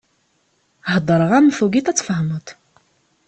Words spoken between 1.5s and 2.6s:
tugiḍ ad tfehmeḍ.